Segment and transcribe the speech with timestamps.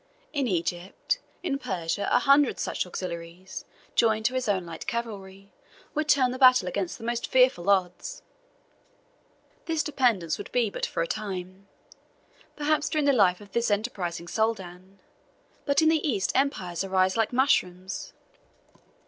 [0.33, 5.51] In Egypt, in Persia, a hundred such auxiliaries, joined to his own light cavalry,
[5.93, 8.23] would turn the battle against the most fearful odds.
[9.67, 11.67] This dependence would be but for a time
[12.55, 15.01] perhaps during the life of this enterprising Soldan;
[15.65, 18.11] but in the East empires arise like mushrooms.